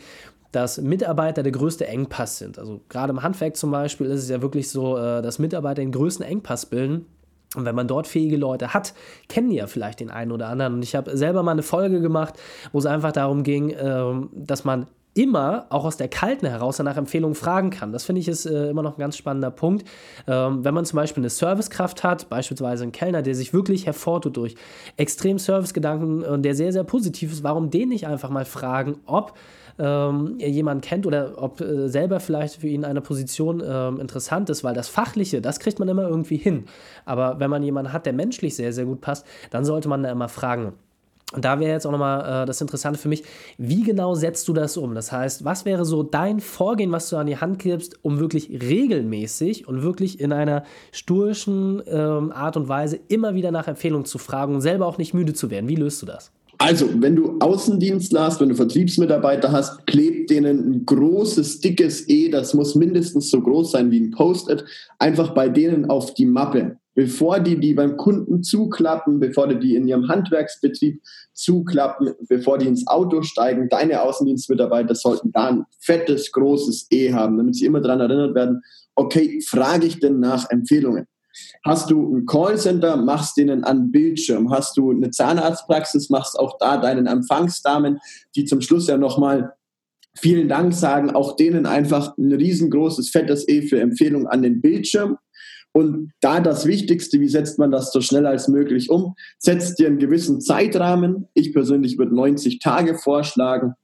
dass 0.51 0.79
Mitarbeiter 0.79 1.43
der 1.43 1.51
größte 1.51 1.87
Engpass 1.87 2.37
sind. 2.37 2.57
Also 2.57 2.81
gerade 2.89 3.11
im 3.11 3.21
Handwerk 3.21 3.57
zum 3.57 3.71
Beispiel 3.71 4.07
ist 4.07 4.23
es 4.23 4.29
ja 4.29 4.41
wirklich 4.41 4.69
so, 4.69 4.97
äh, 4.97 5.21
dass 5.21 5.39
Mitarbeiter 5.39 5.81
den 5.81 5.91
größten 5.91 6.25
Engpass 6.25 6.65
bilden. 6.65 7.05
Und 7.55 7.65
wenn 7.65 7.75
man 7.75 7.87
dort 7.87 8.07
fähige 8.07 8.37
Leute 8.37 8.73
hat, 8.73 8.93
kennen 9.29 9.49
die 9.49 9.57
ja 9.57 9.67
vielleicht 9.67 9.99
den 9.99 10.11
einen 10.11 10.31
oder 10.31 10.47
anderen. 10.47 10.75
Und 10.75 10.83
ich 10.83 10.95
habe 10.95 11.15
selber 11.15 11.43
mal 11.43 11.51
eine 11.51 11.63
Folge 11.63 12.01
gemacht, 12.01 12.35
wo 12.71 12.79
es 12.79 12.85
einfach 12.85 13.11
darum 13.11 13.43
ging, 13.43 13.73
ähm, 13.77 14.29
dass 14.33 14.63
man 14.63 14.87
immer 15.17 15.65
auch 15.69 15.83
aus 15.83 15.97
der 15.97 16.07
Kalten 16.07 16.45
heraus 16.45 16.79
nach 16.79 16.95
Empfehlungen 16.95 17.35
fragen 17.35 17.71
kann. 17.71 17.91
Das 17.91 18.05
finde 18.05 18.21
ich 18.21 18.27
ist 18.27 18.45
äh, 18.45 18.69
immer 18.69 18.83
noch 18.83 18.97
ein 18.97 18.99
ganz 18.99 19.17
spannender 19.17 19.51
Punkt. 19.51 19.87
Ähm, 20.27 20.63
wenn 20.63 20.73
man 20.73 20.85
zum 20.85 20.97
Beispiel 20.97 21.21
eine 21.21 21.29
Servicekraft 21.29 22.03
hat, 22.03 22.29
beispielsweise 22.29 22.83
einen 22.83 22.91
Kellner, 22.91 23.21
der 23.21 23.35
sich 23.35 23.53
wirklich 23.53 23.85
hervortut 23.85 24.37
durch 24.37 24.55
extrem 24.95 25.39
Servicegedanken 25.39 26.23
und 26.23 26.43
der 26.43 26.55
sehr, 26.55 26.71
sehr 26.71 26.83
positiv 26.83 27.31
ist, 27.31 27.43
warum 27.43 27.69
den 27.69 27.89
nicht 27.89 28.07
einfach 28.07 28.29
mal 28.29 28.45
fragen, 28.45 28.99
ob 29.05 29.33
ähm, 29.79 30.35
er 30.39 30.49
jemanden 30.49 30.81
kennt 30.81 31.05
oder 31.05 31.41
ob 31.41 31.61
äh, 31.61 31.87
selber 31.87 32.19
vielleicht 32.19 32.61
für 32.61 32.67
ihn 32.67 32.85
eine 32.85 33.01
Position 33.01 33.61
äh, 33.61 33.89
interessant 33.89 34.49
ist, 34.49 34.63
weil 34.63 34.73
das 34.73 34.89
Fachliche, 34.89 35.41
das 35.41 35.59
kriegt 35.59 35.79
man 35.79 35.87
immer 35.87 36.07
irgendwie 36.07 36.37
hin. 36.37 36.65
Aber 37.05 37.39
wenn 37.39 37.49
man 37.49 37.63
jemanden 37.63 37.93
hat, 37.93 38.05
der 38.05 38.13
menschlich 38.13 38.55
sehr, 38.55 38.73
sehr 38.73 38.85
gut 38.85 39.01
passt, 39.01 39.25
dann 39.51 39.65
sollte 39.65 39.87
man 39.87 40.03
da 40.03 40.11
immer 40.11 40.29
fragen. 40.29 40.73
Und 41.33 41.43
da 41.43 41.59
wäre 41.59 41.73
jetzt 41.73 41.85
auch 41.85 41.91
nochmal 41.91 42.43
äh, 42.43 42.45
das 42.45 42.61
Interessante 42.61 42.97
für 42.97 43.09
mich, 43.09 43.23
wie 43.57 43.83
genau 43.83 44.15
setzt 44.15 44.47
du 44.47 44.53
das 44.53 44.77
um? 44.77 44.95
Das 44.95 45.11
heißt, 45.11 45.43
was 45.43 45.65
wäre 45.65 45.83
so 45.83 46.01
dein 46.01 46.39
Vorgehen, 46.39 46.91
was 46.93 47.09
du 47.09 47.17
an 47.17 47.27
die 47.27 47.35
Hand 47.35 47.59
gibst, 47.59 47.99
um 48.01 48.19
wirklich 48.19 48.49
regelmäßig 48.49 49.67
und 49.67 49.81
wirklich 49.81 50.21
in 50.21 50.31
einer 50.31 50.63
sturischen 50.93 51.83
ähm, 51.85 52.31
Art 52.31 52.55
und 52.55 52.69
Weise 52.69 52.97
immer 53.09 53.35
wieder 53.35 53.51
nach 53.51 53.67
Empfehlungen 53.67 54.05
zu 54.05 54.19
fragen 54.19 54.55
und 54.55 54.61
selber 54.61 54.85
auch 54.87 54.97
nicht 54.97 55.13
müde 55.13 55.33
zu 55.33 55.51
werden? 55.51 55.67
Wie 55.67 55.75
löst 55.75 56.01
du 56.01 56.05
das? 56.05 56.31
Also, 56.59 56.89
wenn 57.01 57.15
du 57.15 57.37
Außendienstler 57.39 58.21
hast, 58.21 58.41
wenn 58.41 58.49
du 58.49 58.55
Vertriebsmitarbeiter 58.55 59.51
hast, 59.51 59.85
klebt 59.85 60.29
denen 60.29 60.71
ein 60.71 60.85
großes, 60.85 61.59
dickes 61.59 62.09
E, 62.09 62.29
das 62.29 62.53
muss 62.53 62.73
mindestens 62.73 63.29
so 63.29 63.41
groß 63.41 63.71
sein 63.71 63.91
wie 63.91 63.99
ein 63.99 64.11
Post-it, 64.11 64.65
einfach 64.97 65.33
bei 65.33 65.49
denen 65.49 65.89
auf 65.89 66.13
die 66.15 66.25
Mappe. 66.25 66.77
Bevor 66.95 67.39
die 67.39 67.59
die 67.59 67.75
beim 67.75 67.95
Kunden 67.95 68.41
zuklappen, 68.41 69.19
bevor 69.19 69.47
die 69.47 69.59
die 69.59 69.75
in 69.75 69.87
ihrem 69.87 70.07
Handwerksbetrieb 70.07 70.99
zuklappen, 71.33 72.15
bevor 72.27 72.57
die 72.57 72.65
ins 72.65 72.87
Auto 72.87 73.21
steigen, 73.21 73.69
deine 73.69 74.01
Außendienstmitarbeiter 74.01 74.95
sollten 74.95 75.31
da 75.31 75.49
ein 75.49 75.65
fettes, 75.79 76.31
großes 76.31 76.87
E 76.89 77.13
haben, 77.13 77.37
damit 77.37 77.55
sie 77.55 77.65
immer 77.65 77.81
daran 77.81 77.99
erinnert 77.99 78.33
werden, 78.33 78.63
okay, 78.95 79.39
frage 79.41 79.85
ich 79.85 79.99
denn 79.99 80.19
nach 80.19 80.49
Empfehlungen? 80.49 81.05
Hast 81.63 81.89
du 81.89 82.15
ein 82.15 82.25
Callcenter, 82.25 82.97
machst 82.97 83.37
denen 83.37 83.63
an 83.63 83.91
Bildschirm. 83.91 84.51
Hast 84.51 84.77
du 84.77 84.91
eine 84.91 85.11
Zahnarztpraxis, 85.11 86.09
machst 86.09 86.37
auch 86.39 86.57
da 86.59 86.77
deinen 86.77 87.07
Empfangsdamen, 87.07 87.99
die 88.35 88.45
zum 88.45 88.61
Schluss 88.61 88.87
ja 88.87 88.97
nochmal 88.97 89.53
vielen 90.17 90.47
Dank 90.47 90.73
sagen, 90.73 91.11
auch 91.11 91.35
denen 91.35 91.65
einfach 91.65 92.17
ein 92.17 92.31
riesengroßes, 92.31 93.09
fettes 93.09 93.47
E 93.47 93.61
für 93.61 93.79
Empfehlung 93.79 94.27
an 94.27 94.41
den 94.41 94.61
Bildschirm. 94.61 95.17
Und 95.73 96.11
da 96.21 96.39
das 96.39 96.65
Wichtigste, 96.65 97.19
wie 97.19 97.27
setzt 97.27 97.59
man 97.59 97.69
das 97.69 97.91
so 97.91 98.01
schnell 98.01 98.25
als 98.25 98.47
möglich 98.47 98.89
um? 98.89 99.13
Setzt 99.37 99.77
dir 99.77 99.87
einen 99.87 99.99
gewissen 99.99 100.41
Zeitrahmen. 100.41 101.27
Ich 101.35 101.53
persönlich 101.53 101.99
würde 101.99 102.15
90 102.15 102.59
Tage 102.59 102.95
vorschlagen. 102.95 103.75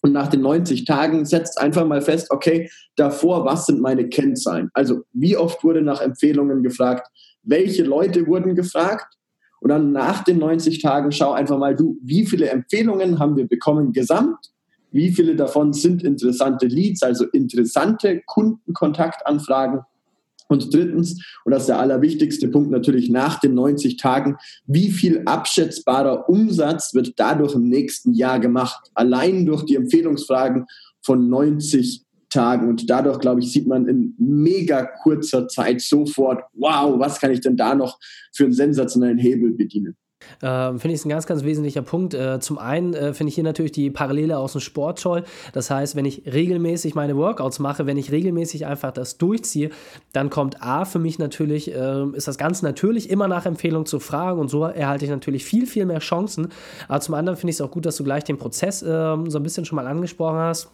Und 0.00 0.12
nach 0.12 0.28
den 0.28 0.42
90 0.42 0.84
Tagen 0.84 1.24
setzt 1.24 1.60
einfach 1.60 1.86
mal 1.86 2.00
fest, 2.00 2.30
okay, 2.30 2.70
davor, 2.96 3.44
was 3.44 3.66
sind 3.66 3.80
meine 3.80 4.08
Kennzahlen? 4.08 4.70
Also, 4.72 5.02
wie 5.12 5.36
oft 5.36 5.64
wurde 5.64 5.82
nach 5.82 6.00
Empfehlungen 6.00 6.62
gefragt? 6.62 7.08
Welche 7.42 7.82
Leute 7.82 8.26
wurden 8.26 8.54
gefragt? 8.54 9.14
Und 9.60 9.70
dann 9.70 9.92
nach 9.92 10.22
den 10.22 10.38
90 10.38 10.80
Tagen 10.80 11.10
schau 11.10 11.32
einfach 11.32 11.58
mal, 11.58 11.74
du, 11.74 11.98
wie 12.02 12.26
viele 12.26 12.48
Empfehlungen 12.48 13.18
haben 13.18 13.36
wir 13.36 13.48
bekommen 13.48 13.92
gesamt? 13.92 14.52
Wie 14.90 15.10
viele 15.10 15.36
davon 15.36 15.72
sind 15.72 16.02
interessante 16.02 16.66
Leads, 16.66 17.02
also 17.02 17.26
interessante 17.26 18.22
Kundenkontaktanfragen? 18.26 19.80
Und 20.48 20.74
drittens, 20.74 21.22
und 21.44 21.52
das 21.52 21.62
ist 21.62 21.68
der 21.68 21.78
allerwichtigste 21.78 22.48
Punkt 22.48 22.70
natürlich 22.70 23.10
nach 23.10 23.38
den 23.38 23.54
90 23.54 23.96
Tagen, 23.98 24.36
wie 24.66 24.90
viel 24.90 25.22
abschätzbarer 25.26 26.28
Umsatz 26.28 26.94
wird 26.94 27.12
dadurch 27.16 27.54
im 27.54 27.68
nächsten 27.68 28.14
Jahr 28.14 28.40
gemacht? 28.40 28.90
Allein 28.94 29.46
durch 29.46 29.64
die 29.64 29.76
Empfehlungsfragen 29.76 30.66
von 31.02 31.28
90 31.28 32.04
Tagen. 32.30 32.68
Und 32.68 32.90
dadurch, 32.90 33.20
glaube 33.20 33.40
ich, 33.40 33.52
sieht 33.52 33.66
man 33.66 33.86
in 33.88 34.14
mega 34.18 34.84
kurzer 34.84 35.48
Zeit 35.48 35.80
sofort, 35.80 36.42
wow, 36.52 36.98
was 36.98 37.20
kann 37.20 37.30
ich 37.30 37.40
denn 37.40 37.56
da 37.56 37.74
noch 37.74 37.98
für 38.34 38.44
einen 38.44 38.52
sensationellen 38.52 39.18
Hebel 39.18 39.52
bedienen? 39.52 39.96
Äh, 40.40 40.78
finde 40.78 40.94
ich 40.94 41.04
ein 41.04 41.08
ganz, 41.08 41.26
ganz 41.26 41.44
wesentlicher 41.44 41.82
Punkt. 41.82 42.14
Äh, 42.14 42.40
zum 42.40 42.58
einen 42.58 42.94
äh, 42.94 43.14
finde 43.14 43.28
ich 43.28 43.34
hier 43.34 43.44
natürlich 43.44 43.72
die 43.72 43.90
Parallele 43.90 44.38
aus 44.38 44.52
dem 44.52 44.60
Sport 44.60 45.00
toll. 45.00 45.24
Das 45.52 45.70
heißt, 45.70 45.96
wenn 45.96 46.04
ich 46.04 46.22
regelmäßig 46.26 46.94
meine 46.94 47.16
Workouts 47.16 47.58
mache, 47.58 47.86
wenn 47.86 47.96
ich 47.96 48.12
regelmäßig 48.12 48.66
einfach 48.66 48.92
das 48.92 49.18
durchziehe, 49.18 49.70
dann 50.12 50.30
kommt 50.30 50.62
A 50.62 50.84
für 50.84 50.98
mich 50.98 51.18
natürlich, 51.18 51.74
äh, 51.74 52.04
ist 52.12 52.28
das 52.28 52.38
ganz 52.38 52.62
natürlich 52.62 53.10
immer 53.10 53.28
nach 53.28 53.46
Empfehlung 53.46 53.86
zu 53.86 54.00
fragen 54.00 54.38
und 54.38 54.48
so 54.48 54.64
erhalte 54.64 55.04
ich 55.04 55.10
natürlich 55.10 55.44
viel, 55.44 55.66
viel 55.66 55.86
mehr 55.86 56.00
Chancen. 56.00 56.48
Aber 56.88 57.00
zum 57.00 57.14
anderen 57.14 57.36
finde 57.36 57.50
ich 57.50 57.56
es 57.56 57.60
auch 57.60 57.70
gut, 57.70 57.86
dass 57.86 57.96
du 57.96 58.04
gleich 58.04 58.24
den 58.24 58.38
Prozess 58.38 58.82
ähm, 58.82 59.30
so 59.30 59.38
ein 59.38 59.42
bisschen 59.42 59.64
schon 59.64 59.76
mal 59.76 59.86
angesprochen 59.86 60.38
hast 60.38 60.70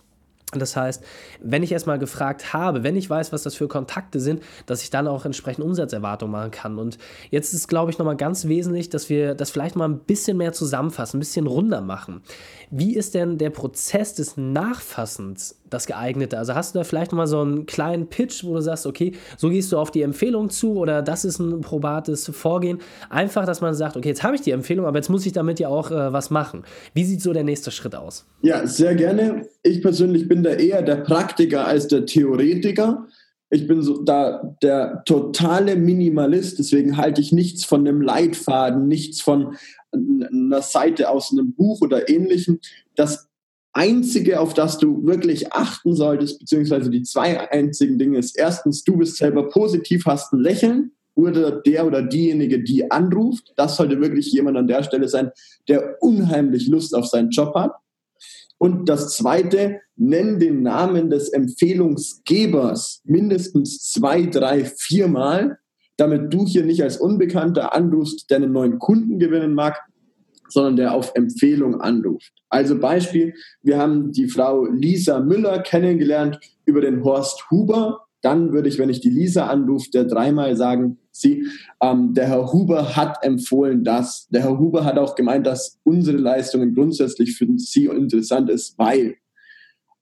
Das 0.58 0.76
heißt, 0.76 1.04
wenn 1.40 1.62
ich 1.62 1.72
erstmal 1.72 1.98
gefragt 1.98 2.52
habe, 2.52 2.82
wenn 2.82 2.96
ich 2.96 3.08
weiß, 3.08 3.32
was 3.32 3.42
das 3.42 3.54
für 3.54 3.68
Kontakte 3.68 4.20
sind, 4.20 4.42
dass 4.66 4.82
ich 4.82 4.90
dann 4.90 5.06
auch 5.06 5.24
entsprechend 5.24 5.64
Umsatzerwartungen 5.64 6.32
machen 6.32 6.50
kann. 6.50 6.78
Und 6.78 6.98
jetzt 7.30 7.54
ist, 7.54 7.68
glaube 7.68 7.90
ich, 7.90 7.98
nochmal 7.98 8.16
ganz 8.16 8.46
wesentlich, 8.46 8.90
dass 8.90 9.08
wir 9.08 9.34
das 9.34 9.50
vielleicht 9.50 9.76
mal 9.76 9.88
ein 9.88 10.00
bisschen 10.00 10.36
mehr 10.36 10.52
zusammenfassen, 10.52 11.18
ein 11.18 11.20
bisschen 11.20 11.46
runder 11.46 11.80
machen. 11.80 12.22
Wie 12.70 12.94
ist 12.94 13.14
denn 13.14 13.38
der 13.38 13.50
Prozess 13.50 14.14
des 14.14 14.36
Nachfassens 14.36 15.60
das 15.74 15.86
geeignete? 15.86 16.38
Also 16.38 16.54
hast 16.54 16.74
du 16.74 16.78
da 16.78 16.84
vielleicht 16.84 17.12
nochmal 17.12 17.26
so 17.26 17.40
einen 17.40 17.66
kleinen 17.66 18.08
Pitch, 18.08 18.44
wo 18.44 18.54
du 18.54 18.60
sagst, 18.60 18.86
okay, 18.86 19.12
so 19.36 19.50
gehst 19.50 19.72
du 19.72 19.78
auf 19.78 19.90
die 19.90 20.02
Empfehlung 20.02 20.50
zu 20.50 20.76
oder 20.76 21.02
das 21.02 21.24
ist 21.24 21.38
ein 21.38 21.60
probates 21.60 22.28
Vorgehen. 22.28 22.78
Einfach, 23.10 23.44
dass 23.44 23.60
man 23.60 23.74
sagt, 23.74 23.96
okay, 23.96 24.08
jetzt 24.08 24.22
habe 24.22 24.36
ich 24.36 24.40
die 24.40 24.52
Empfehlung, 24.52 24.86
aber 24.86 24.96
jetzt 24.96 25.10
muss 25.10 25.26
ich 25.26 25.32
damit 25.32 25.60
ja 25.60 25.68
auch 25.68 25.90
äh, 25.90 26.12
was 26.12 26.30
machen. 26.30 26.62
Wie 26.94 27.04
sieht 27.04 27.20
so 27.20 27.32
der 27.32 27.44
nächste 27.44 27.70
Schritt 27.70 27.94
aus? 27.94 28.26
Ja, 28.42 28.66
sehr 28.66 28.94
gerne. 28.94 29.46
Ich 29.62 29.82
persönlich 29.82 30.28
bin 30.28 30.42
da 30.42 30.50
eher 30.50 30.82
der 30.82 30.96
Praktiker 30.96 31.66
als 31.66 31.88
der 31.88 32.06
Theoretiker. 32.06 33.06
Ich 33.50 33.68
bin 33.68 33.82
so 33.82 34.02
da 34.02 34.56
der 34.62 35.02
totale 35.04 35.76
Minimalist, 35.76 36.58
deswegen 36.58 36.96
halte 36.96 37.20
ich 37.20 37.30
nichts 37.30 37.64
von 37.64 37.86
einem 37.86 38.00
Leitfaden, 38.00 38.88
nichts 38.88 39.20
von 39.20 39.56
einer 39.92 40.62
Seite 40.62 41.08
aus 41.08 41.30
einem 41.30 41.54
Buch 41.54 41.80
oder 41.80 42.08
ähnlichem. 42.08 42.58
Das 42.96 43.28
Einzige, 43.74 44.40
auf 44.40 44.54
das 44.54 44.78
du 44.78 45.04
wirklich 45.04 45.52
achten 45.52 45.94
solltest, 45.94 46.38
beziehungsweise 46.38 46.90
die 46.90 47.02
zwei 47.02 47.50
einzigen 47.50 47.98
Dinge 47.98 48.18
ist, 48.18 48.38
erstens, 48.38 48.84
du 48.84 48.96
bist 48.96 49.16
selber 49.16 49.48
positiv, 49.48 50.06
hast 50.06 50.32
ein 50.32 50.40
Lächeln 50.40 50.92
oder 51.14 51.50
der 51.60 51.86
oder 51.86 52.02
diejenige, 52.02 52.62
die 52.62 52.90
anruft. 52.90 53.52
Das 53.56 53.76
sollte 53.76 54.00
wirklich 54.00 54.32
jemand 54.32 54.56
an 54.56 54.68
der 54.68 54.84
Stelle 54.84 55.08
sein, 55.08 55.30
der 55.68 55.96
unheimlich 56.00 56.68
Lust 56.68 56.94
auf 56.94 57.06
seinen 57.06 57.30
Job 57.30 57.54
hat. 57.54 57.72
Und 58.58 58.88
das 58.88 59.16
Zweite, 59.16 59.80
nenn 59.96 60.38
den 60.38 60.62
Namen 60.62 61.10
des 61.10 61.28
Empfehlungsgebers 61.30 63.02
mindestens 63.04 63.90
zwei, 63.92 64.26
drei, 64.26 64.64
viermal, 64.64 65.58
damit 65.96 66.32
du 66.32 66.46
hier 66.46 66.64
nicht 66.64 66.82
als 66.82 66.96
Unbekannter 66.96 67.74
anrufst, 67.74 68.30
der 68.30 68.38
einen 68.38 68.52
neuen 68.52 68.78
Kunden 68.78 69.18
gewinnen 69.18 69.54
mag, 69.54 69.80
sondern 70.48 70.76
der 70.76 70.94
auf 70.94 71.12
Empfehlung 71.14 71.80
anruft. 71.80 72.32
Also 72.48 72.78
Beispiel, 72.78 73.34
wir 73.62 73.78
haben 73.78 74.12
die 74.12 74.28
Frau 74.28 74.66
Lisa 74.66 75.20
Müller 75.20 75.60
kennengelernt 75.60 76.38
über 76.64 76.80
den 76.80 77.02
Horst 77.04 77.50
Huber. 77.50 78.06
Dann 78.22 78.52
würde 78.52 78.68
ich, 78.68 78.78
wenn 78.78 78.88
ich 78.88 79.00
die 79.00 79.10
Lisa 79.10 79.48
anrufe, 79.48 79.90
der 79.90 80.04
dreimal 80.04 80.56
sagen, 80.56 80.98
sie, 81.10 81.46
ähm, 81.82 82.14
der 82.14 82.28
Herr 82.28 82.52
Huber 82.52 82.96
hat 82.96 83.22
empfohlen 83.22 83.84
das. 83.84 84.28
Der 84.30 84.42
Herr 84.42 84.58
Huber 84.58 84.84
hat 84.84 84.98
auch 84.98 85.14
gemeint, 85.14 85.46
dass 85.46 85.78
unsere 85.84 86.16
Leistungen 86.16 86.74
grundsätzlich 86.74 87.36
für 87.36 87.46
Sie 87.56 87.86
interessant 87.86 88.50
ist, 88.50 88.78
weil. 88.78 89.16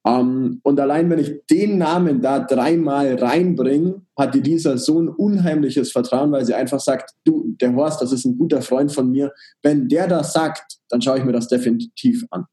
Ähm, 0.06 0.61
und 0.62 0.80
allein 0.80 1.09
wenn 1.11 1.18
ich 1.18 1.47
den 1.50 1.78
Namen 1.78 2.21
da 2.21 2.40
dreimal 2.40 3.14
reinbringe, 3.14 4.02
hat 4.18 4.35
die 4.35 4.40
Lisa 4.40 4.76
so 4.76 5.00
ein 5.00 5.09
unheimliches 5.09 5.92
Vertrauen, 5.92 6.32
weil 6.32 6.44
sie 6.44 6.54
einfach 6.54 6.80
sagt, 6.80 7.12
du, 7.25 7.54
der 7.61 7.75
Horst, 7.75 8.02
das 8.02 8.12
ist 8.12 8.25
ein 8.25 8.37
guter 8.37 8.62
Freund 8.62 8.92
von 8.92 9.11
mir. 9.11 9.32
Wenn 9.62 9.88
der 9.88 10.09
das 10.09 10.32
sagt, 10.32 10.78
dann 10.88 11.00
schaue 11.00 11.18
ich 11.18 11.25
mir 11.25 11.32
das 11.32 11.49
definitiv 11.49 12.25
an. 12.30 12.47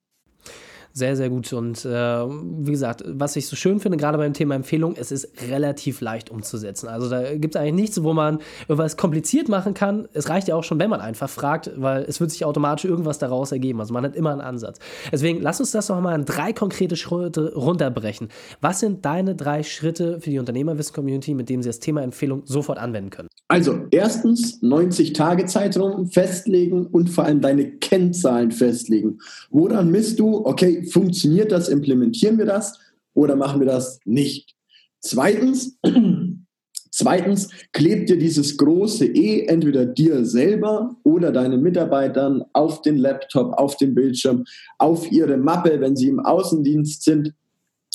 Sehr, 1.00 1.16
sehr 1.16 1.30
gut. 1.30 1.54
Und 1.54 1.86
äh, 1.86 1.90
wie 1.90 2.72
gesagt, 2.72 3.06
was 3.08 3.38
ich 3.38 3.48
so 3.48 3.56
schön 3.56 3.80
finde, 3.80 3.98
gerade 3.98 4.18
beim 4.18 4.34
Thema 4.34 4.56
Empfehlung, 4.56 4.96
es 4.98 5.14
ist 5.14 5.30
relativ 5.50 6.02
leicht 6.02 6.30
umzusetzen. 6.30 6.90
Also 6.90 7.10
da 7.10 7.38
gibt 7.38 7.56
es 7.56 7.62
eigentlich 7.62 7.74
nichts, 7.74 8.04
wo 8.04 8.12
man 8.12 8.40
irgendwas 8.68 8.98
kompliziert 8.98 9.48
machen 9.48 9.74
kann. 9.74 10.10
Es 10.12 10.28
reicht 10.28 10.50
ja 10.50 10.56
auch 10.56 10.66
schon, 10.66 10.78
wenn 10.78 10.90
man 10.90 11.00
einfach 11.00 11.30
fragt, 11.30 11.72
weil 11.78 12.04
es 12.04 12.20
wird 12.20 12.32
sich 12.32 12.44
automatisch 12.44 12.84
irgendwas 12.84 13.18
daraus 13.18 13.54
ergeben. 13.54 13.80
Also 13.80 13.94
man 13.94 14.04
hat 14.04 14.14
immer 14.14 14.34
einen 14.34 14.42
Ansatz. 14.42 14.80
Deswegen 15.10 15.42
lass 15.42 15.62
uns 15.62 15.72
das 15.72 15.88
noch 15.88 16.02
mal 16.02 16.14
in 16.16 16.26
drei 16.26 16.52
konkrete 16.52 16.98
Schritte 16.98 17.54
runterbrechen. 17.56 18.28
Was 18.60 18.82
sind 18.82 19.06
deine 19.06 19.36
drei 19.36 19.64
Schritte 19.64 20.20
für 20.20 20.32
die 20.32 20.40
Unternehmerwissen-Community, 20.40 21.34
mit 21.34 21.48
denen 21.48 21.64
sie 21.64 21.70
das 21.70 21.80
Thema 21.80 22.04
Empfehlung 22.04 22.42
sofort 22.44 22.78
anwenden 22.78 23.10
können? 23.10 23.30
Also 23.48 23.88
erstens 23.92 24.62
90 24.62 25.14
Tage 25.14 25.46
Zeitraum 25.46 26.08
festlegen 26.08 26.88
und 26.88 27.10
vor 27.10 27.24
allem 27.24 27.40
deine 27.40 27.72
Kennzahlen 27.72 28.52
festlegen. 28.52 29.20
Woran 29.50 29.90
misst 29.90 30.20
du, 30.20 30.46
okay, 30.46 30.84
funktioniert 30.92 31.52
das, 31.52 31.70
implementieren 31.70 32.38
wir 32.38 32.46
das 32.46 32.80
oder 33.14 33.36
machen 33.36 33.60
wir 33.60 33.68
das 33.68 34.00
nicht? 34.06 34.56
Zweitens, 35.00 35.78
zweitens 36.92 37.50
klebt 37.72 38.10
dir 38.10 38.18
dieses 38.18 38.58
große 38.58 39.06
E 39.06 39.46
entweder 39.46 39.86
dir 39.86 40.26
selber 40.26 40.96
oder 41.04 41.32
deinen 41.32 41.62
Mitarbeitern 41.62 42.44
auf 42.54 42.82
den 42.82 42.98
Laptop, 42.98 43.54
auf 43.54 43.78
den 43.78 43.96
Bildschirm, 43.96 44.44
auf 44.78 45.12
ihre 45.12 45.38
Mappe, 45.38 45.80
wenn 45.80 45.96
sie 45.96 46.10
im 46.10 46.20
Außendienst 46.20 47.04
sind, 47.04 47.34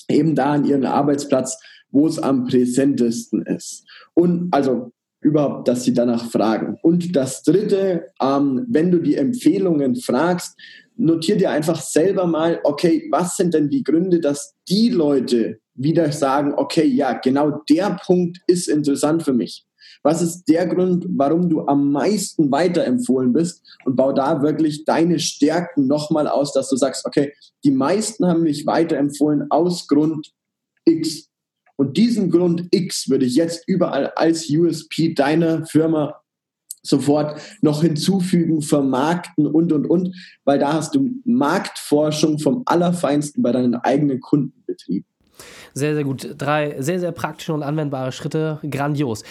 eben 0.09 0.35
da 0.35 0.53
an 0.53 0.65
ihren 0.65 0.87
Arbeitsplatz, 0.87 1.59
wo 1.91 2.07
es 2.07 2.19
am 2.19 2.47
präsentesten 2.47 3.43
ist. 3.43 3.85
Und 4.15 4.49
also 4.53 4.93
überhaupt, 5.25 5.69
dass 5.69 5.85
sie 5.85 5.95
danach 5.95 6.31
fragen. 6.31 6.77
Und 6.83 7.17
das 7.17 7.43
Dritte, 7.43 8.07
ähm, 8.21 8.67
wenn 8.69 8.91
du 8.91 8.99
die 8.99 9.17
Empfehlungen 9.17 9.97
fragst, 9.97 10.57
notier 10.97 11.37
dir 11.37 11.51
einfach 11.51 11.81
selber 11.81 12.27
mal, 12.27 12.61
okay, 12.65 13.09
was 13.11 13.37
sind 13.37 13.55
denn 13.55 13.69
die 13.69 13.83
Gründe, 13.83 14.21
dass 14.21 14.55
die 14.69 14.91
Leute 14.91 15.59
wieder 15.75 16.13
sagen, 16.13 16.55
okay, 16.57 16.85
ja, 16.85 17.15
genau 17.15 17.63
der 17.69 17.99
Punkt 18.05 18.39
ist 18.47 18.69
interessant 18.69 19.23
für 19.23 19.33
mich. 19.33 19.67
Was 20.03 20.23
ist 20.23 20.45
der 20.45 20.67
Grund, 20.67 21.07
warum 21.09 21.49
du 21.49 21.67
am 21.67 21.91
meisten 21.91 22.51
weiterempfohlen 22.51 23.33
bist? 23.33 23.63
Und 23.85 23.97
bau 23.97 24.13
da 24.13 24.43
wirklich 24.43 24.85
deine 24.85 25.19
Stärken 25.19 25.87
nochmal 25.87 26.29
aus, 26.29 26.53
dass 26.53 26.69
du 26.69 26.77
sagst, 26.77 27.07
okay, 27.07 27.33
die 27.65 27.71
meisten 27.71 28.27
haben 28.27 28.43
mich 28.43 28.67
weiterempfohlen 28.67 29.47
aus 29.51 29.89
Grund 29.89 30.31
X. 30.85 31.31
Und 31.77 31.97
diesen 31.97 32.31
Grund 32.31 32.69
X 32.71 33.09
würde 33.09 33.25
ich 33.25 33.35
jetzt 33.35 33.65
überall 33.67 34.09
als 34.15 34.49
USP 34.49 35.15
deiner 35.15 35.65
Firma 35.67 36.21
sofort 36.85 37.41
noch 37.63 37.83
hinzufügen, 37.83 38.63
vermarkten 38.63 39.47
und, 39.47 39.73
und, 39.73 39.87
und, 39.87 40.15
weil 40.45 40.59
da 40.59 40.75
hast 40.75 40.95
du 40.95 41.11
Marktforschung 41.25 42.39
vom 42.39 42.63
Allerfeinsten 42.67 43.43
bei 43.43 43.53
deinen 43.53 43.75
eigenen 43.75 44.21
Kundenbetrieben. 44.21 45.07
Sehr, 45.73 45.95
sehr 45.95 46.05
gut. 46.05 46.35
Drei 46.39 46.81
sehr, 46.81 47.01
sehr 47.01 47.11
praktische 47.11 47.53
und 47.53 47.65
anwendbare 47.65 48.13
Schritte. 48.13 48.61
Grandios. 48.71 49.25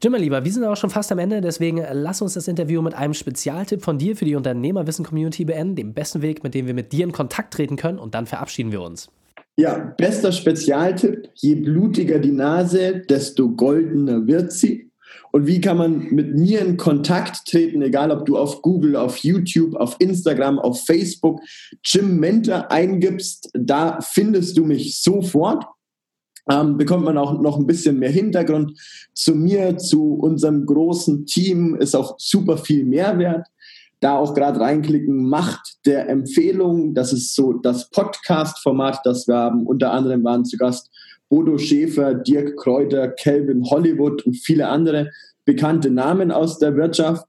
Jim, 0.00 0.12
mein 0.12 0.20
Lieber, 0.20 0.44
wir 0.44 0.52
sind 0.52 0.62
auch 0.62 0.76
schon 0.76 0.90
fast 0.90 1.10
am 1.10 1.18
Ende, 1.18 1.40
deswegen 1.40 1.82
lass 1.92 2.22
uns 2.22 2.34
das 2.34 2.46
Interview 2.46 2.80
mit 2.82 2.94
einem 2.94 3.14
Spezialtipp 3.14 3.82
von 3.82 3.98
dir 3.98 4.14
für 4.14 4.24
die 4.24 4.36
Unternehmerwissen-Community 4.36 5.44
beenden, 5.44 5.74
dem 5.74 5.92
besten 5.92 6.22
Weg, 6.22 6.44
mit 6.44 6.54
dem 6.54 6.68
wir 6.68 6.74
mit 6.74 6.92
dir 6.92 7.02
in 7.02 7.10
Kontakt 7.10 7.54
treten 7.54 7.74
können 7.74 7.98
und 7.98 8.14
dann 8.14 8.26
verabschieden 8.26 8.70
wir 8.70 8.80
uns. 8.80 9.08
Ja, 9.56 9.92
bester 9.98 10.30
Spezialtipp, 10.30 11.30
je 11.34 11.56
blutiger 11.56 12.20
die 12.20 12.30
Nase, 12.30 13.02
desto 13.08 13.48
goldener 13.50 14.24
wird 14.24 14.52
sie. 14.52 14.87
Und 15.32 15.46
wie 15.46 15.60
kann 15.60 15.76
man 15.76 16.06
mit 16.10 16.34
mir 16.34 16.60
in 16.60 16.76
Kontakt 16.76 17.46
treten, 17.46 17.82
egal 17.82 18.10
ob 18.10 18.26
du 18.26 18.36
auf 18.36 18.62
Google, 18.62 18.96
auf 18.96 19.18
YouTube, 19.18 19.74
auf 19.76 19.96
Instagram, 19.98 20.58
auf 20.58 20.84
Facebook 20.84 21.40
Jim 21.84 22.18
Mentor 22.18 22.70
eingibst, 22.70 23.50
da 23.52 24.00
findest 24.00 24.56
du 24.56 24.64
mich 24.64 25.02
sofort. 25.02 25.64
Ähm, 26.50 26.78
bekommt 26.78 27.04
man 27.04 27.18
auch 27.18 27.38
noch 27.40 27.58
ein 27.58 27.66
bisschen 27.66 27.98
mehr 27.98 28.10
Hintergrund 28.10 28.78
zu 29.12 29.34
mir, 29.34 29.76
zu 29.76 30.14
unserem 30.14 30.64
großen 30.64 31.26
Team, 31.26 31.74
ist 31.74 31.94
auch 31.94 32.14
super 32.18 32.56
viel 32.56 32.86
Mehrwert. 32.86 33.46
Da 34.00 34.16
auch 34.16 34.32
gerade 34.32 34.60
reinklicken, 34.60 35.28
Macht 35.28 35.78
der 35.84 36.08
Empfehlung, 36.08 36.94
das 36.94 37.12
ist 37.12 37.34
so 37.34 37.52
das 37.52 37.90
Podcast-Format, 37.90 39.00
das 39.04 39.26
wir 39.26 39.34
haben. 39.34 39.66
Unter 39.66 39.92
anderem 39.92 40.24
waren 40.24 40.44
zu 40.44 40.56
Gast 40.56 40.88
Bodo 41.28 41.58
Schäfer, 41.58 42.14
Dirk 42.14 42.56
Kräuter, 42.56 43.08
Calvin 43.08 43.64
Hollywood 43.64 44.24
und 44.26 44.34
viele 44.34 44.68
andere 44.68 45.10
bekannte 45.44 45.90
Namen 45.90 46.30
aus 46.30 46.58
der 46.58 46.76
Wirtschaft. 46.76 47.26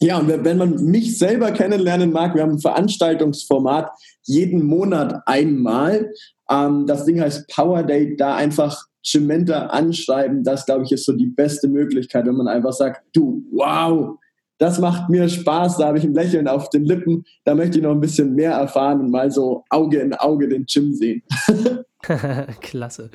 Ja, 0.00 0.18
und 0.18 0.28
wenn 0.28 0.58
man 0.58 0.84
mich 0.84 1.16
selber 1.16 1.52
kennenlernen 1.52 2.10
mag, 2.10 2.34
wir 2.34 2.42
haben 2.42 2.52
ein 2.52 2.58
Veranstaltungsformat 2.58 3.90
jeden 4.24 4.64
Monat 4.66 5.22
einmal. 5.26 6.10
Ähm, 6.50 6.86
das 6.86 7.04
Ding 7.04 7.20
heißt 7.20 7.48
Power 7.48 7.84
Day, 7.84 8.16
da 8.16 8.34
einfach 8.34 8.84
Cementa 9.04 9.66
anschreiben. 9.66 10.42
Das, 10.42 10.66
glaube 10.66 10.84
ich, 10.84 10.92
ist 10.92 11.04
so 11.04 11.12
die 11.12 11.26
beste 11.26 11.68
Möglichkeit, 11.68 12.26
wenn 12.26 12.36
man 12.36 12.48
einfach 12.48 12.72
sagt, 12.72 13.02
du, 13.12 13.44
wow, 13.52 14.18
das 14.58 14.78
macht 14.78 15.08
mir 15.08 15.28
Spaß, 15.28 15.78
da 15.78 15.86
habe 15.86 15.98
ich 15.98 16.04
ein 16.04 16.14
Lächeln 16.14 16.46
auf 16.46 16.70
den 16.70 16.84
Lippen, 16.84 17.24
da 17.44 17.54
möchte 17.54 17.78
ich 17.78 17.84
noch 17.84 17.92
ein 17.92 18.00
bisschen 18.00 18.34
mehr 18.34 18.52
erfahren 18.52 19.00
und 19.00 19.10
mal 19.10 19.30
so 19.30 19.64
Auge 19.70 19.98
in 19.98 20.14
Auge 20.14 20.48
den 20.48 20.64
Jim 20.68 20.94
sehen. 20.94 21.22
Klasse. 22.60 23.10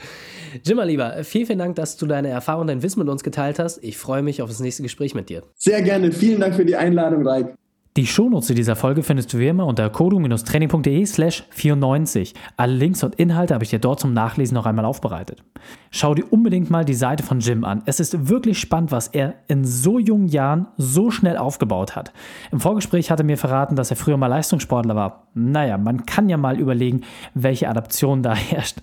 Jim, 0.64 0.80
lieber, 0.80 1.24
vielen, 1.24 1.46
vielen 1.46 1.60
Dank, 1.60 1.76
dass 1.76 1.98
du 1.98 2.06
deine 2.06 2.30
Erfahrung, 2.30 2.68
dein 2.68 2.82
Wissen 2.84 3.00
mit 3.00 3.10
uns 3.10 3.24
geteilt 3.24 3.60
hast. 3.60 3.84
Ich 3.84 3.98
freue 3.98 4.22
mich 4.22 4.42
auf 4.42 4.50
das 4.50 4.60
nächste 4.60 4.84
Gespräch 4.84 5.14
mit 5.14 5.30
dir. 5.30 5.44
Sehr 5.56 5.82
gerne. 5.82 6.12
Vielen 6.12 6.40
Dank 6.40 6.56
für 6.56 6.66
die 6.66 6.76
Einladung, 6.76 7.28
Reik. 7.28 7.56
Die 7.98 8.06
Shownotes 8.06 8.50
dieser 8.50 8.76
Folge 8.76 9.02
findest 9.02 9.34
du 9.34 9.40
wie 9.40 9.48
immer 9.48 9.66
unter 9.66 9.90
kodu-training.de 9.90 11.04
slash 11.08 11.44
94. 11.50 12.36
Alle 12.56 12.76
Links 12.76 13.04
und 13.04 13.16
Inhalte 13.16 13.56
habe 13.56 13.64
ich 13.64 13.72
dir 13.72 13.80
dort 13.80 14.00
zum 14.00 14.14
Nachlesen 14.14 14.54
noch 14.54 14.68
einmal 14.68 14.86
aufbereitet. 14.86 15.44
Schau 15.90 16.14
dir 16.14 16.32
unbedingt 16.32 16.70
mal 16.70 16.86
die 16.86 16.94
Seite 16.94 17.24
von 17.24 17.40
Jim 17.40 17.64
an. 17.64 17.82
Es 17.88 18.00
ist 18.00 18.30
wirklich 18.30 18.60
spannend, 18.60 18.92
was 18.92 19.08
er 19.08 19.34
in 19.48 19.66
so 19.66 19.98
jungen 19.98 20.28
Jahren 20.28 20.68
so 20.78 21.10
schnell 21.10 21.38
aufgebaut 21.38 21.96
hat. 21.96 22.14
Im 22.52 22.60
Vorgespräch 22.60 23.10
hat 23.10 23.20
er 23.20 23.26
mir 23.26 23.38
verraten, 23.38 23.76
dass 23.76 23.90
er 23.90 23.98
früher 23.98 24.18
mal 24.18 24.28
Leistungssportler 24.28 24.96
war. 24.96 25.28
Naja, 25.34 25.80
man 25.80 26.06
kann 26.06 26.30
ja 26.30 26.38
mal 26.38 26.60
überlegen, 26.60 27.02
welche 27.34 27.68
Adaption 27.68 28.22
da 28.22 28.36
herrscht. 28.36 28.78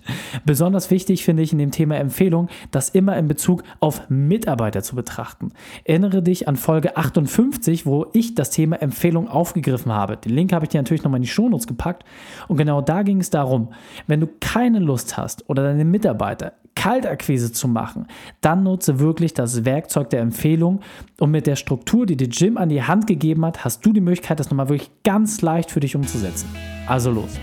Besonders 0.45 0.91
wichtig 0.91 1.23
finde 1.23 1.43
ich 1.43 1.53
in 1.53 1.59
dem 1.59 1.71
Thema 1.71 1.95
Empfehlung, 1.95 2.49
das 2.71 2.89
immer 2.89 3.15
in 3.15 3.29
Bezug 3.29 3.63
auf 3.79 4.09
Mitarbeiter 4.09 4.83
zu 4.83 4.97
betrachten. 4.97 5.53
Erinnere 5.85 6.21
dich 6.21 6.49
an 6.49 6.57
Folge 6.57 6.97
58, 6.97 7.85
wo 7.85 8.07
ich 8.11 8.35
das 8.35 8.49
Thema 8.49 8.81
Empfehlung 8.81 9.04
aufgegriffen 9.13 9.91
habe. 9.91 10.17
Den 10.17 10.33
Link 10.33 10.53
habe 10.53 10.65
ich 10.65 10.69
dir 10.69 10.79
natürlich 10.79 11.03
nochmal 11.03 11.19
in 11.19 11.23
die 11.23 11.29
Shownotes 11.29 11.67
gepackt. 11.67 12.03
Und 12.47 12.57
genau 12.57 12.81
da 12.81 13.03
ging 13.03 13.19
es 13.19 13.29
darum, 13.29 13.69
wenn 14.07 14.19
du 14.19 14.27
keine 14.39 14.79
Lust 14.79 15.17
hast 15.17 15.49
oder 15.49 15.63
deine 15.63 15.85
Mitarbeiter 15.85 16.53
Kaltakquise 16.75 17.51
zu 17.51 17.67
machen, 17.67 18.05
dann 18.41 18.63
nutze 18.63 18.99
wirklich 18.99 19.33
das 19.33 19.65
Werkzeug 19.65 20.09
der 20.09 20.19
Empfehlung 20.19 20.81
und 21.19 21.31
mit 21.31 21.47
der 21.47 21.55
Struktur, 21.55 22.05
die 22.05 22.17
dir 22.17 22.27
Jim 22.27 22.57
an 22.57 22.69
die 22.69 22.83
Hand 22.83 23.07
gegeben 23.07 23.45
hat, 23.45 23.63
hast 23.63 23.85
du 23.85 23.93
die 23.93 24.01
Möglichkeit, 24.01 24.39
das 24.39 24.49
nochmal 24.51 24.69
wirklich 24.69 24.91
ganz 25.03 25.41
leicht 25.41 25.71
für 25.71 25.79
dich 25.79 25.95
umzusetzen. 25.95 26.47
Also 26.85 27.11
los. 27.11 27.39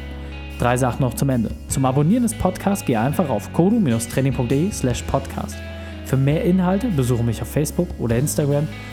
Drei 0.59 0.77
Sachen 0.77 1.01
noch 1.01 1.15
zum 1.15 1.31
Ende. 1.31 1.51
Zum 1.67 1.85
Abonnieren 1.85 2.23
des 2.23 2.35
Podcasts 2.35 2.85
geh 2.85 2.97
einfach 2.97 3.29
auf 3.31 3.53
kodu-training.de 3.53 4.71
slash 4.71 5.03
podcast. 5.03 5.57
Für 6.05 6.17
mehr 6.17 6.45
Inhalte 6.45 6.89
besuche 6.89 7.25
mich 7.25 7.43
auf 7.43 7.49
Facebook 7.49 7.89
oder 7.99 8.17
Instagram. 8.17 8.69